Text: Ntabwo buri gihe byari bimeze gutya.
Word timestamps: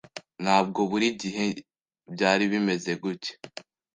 Ntabwo 0.43 0.79
buri 0.91 1.07
gihe 1.21 1.45
byari 2.13 2.43
bimeze 2.51 2.91
gutya. 3.01 3.33